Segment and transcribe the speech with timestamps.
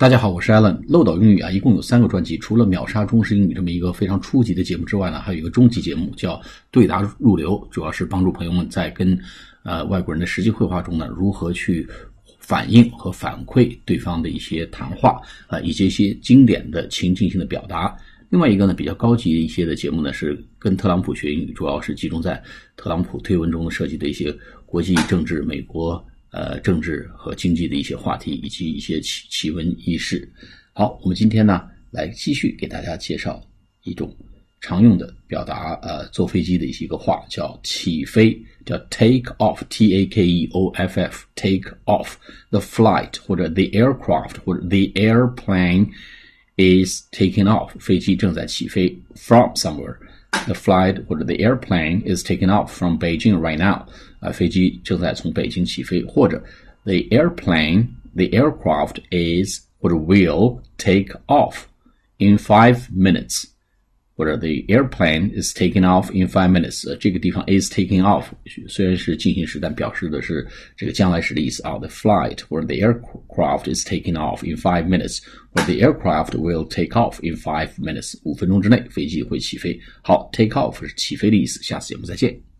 [0.00, 0.80] 大家好，我是 Alan。
[0.88, 9.20] 漏斗英语啊，一共有三个专辑，除了秒杀中式英语这么一个非常初级的节目之外呢，还有一个中级节目叫对答入流，主要是帮助朋友们在跟
[9.62, 11.86] 呃外国人的实际会话中呢，如何去
[12.38, 17.94] 反映和反馈对方的一些谈话啊，以及一些经典的情境性的表达。
[18.30, 22.42] 另外一个呢，比较高级一些的节目呢，是跟特朗普学英语，主要是集中在
[22.74, 26.02] 特朗普推文中涉及的一些国际政治、美国。
[26.32, 30.30] 呃，政治和经济的一些话题，以及一些奇奇闻异事。
[30.72, 33.42] 好，我们今天呢，来继续给大家介绍
[33.82, 34.16] 一种
[34.60, 44.86] 常用的表达，呃，坐飞机的一些个话，叫起飞，叫 take off，t a k e o f f，take off，the flight 或者 the aircraft 或者 the
[44.94, 45.88] airplane
[46.56, 49.96] is taking off，飞机正在起飞 from somewhere。
[50.47, 53.87] The flight 或者 the airplane is taking off from Beijing right now.
[54.19, 56.43] 啊，飞机正在从北京起飞，或者
[56.83, 61.63] the airplane, the aircraft is 或者 will take off
[62.17, 63.45] in five minutes，
[64.19, 66.95] 或者 the airplane is taking off in five minutes。
[66.97, 68.27] 这个地方 is taking off
[68.67, 71.77] 虽然是进行时，但表示的是这个将来时的意思啊。
[71.77, 75.19] The flight 或者 the aircraft is taking off in five minutes，
[75.51, 78.17] 或者 the aircraft will take off in five minutes。
[78.23, 79.77] 五分钟之内，飞机会起飞。
[80.01, 81.61] 好，take off 是起飞的意思。
[81.61, 82.55] 下次节目再见。